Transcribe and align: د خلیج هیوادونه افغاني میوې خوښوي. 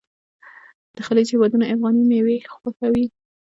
د 0.95 0.97
خلیج 1.07 1.27
هیوادونه 1.33 1.65
افغاني 1.73 2.03
میوې 2.11 2.37
خوښوي. 2.53 3.05